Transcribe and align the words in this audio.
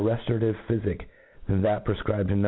ftorative 0.09 0.55
phyfic 0.69 1.01
than 1.47 1.61
that 1.61 1.85
prefcribed 1.85 2.29
No. 2.29 2.37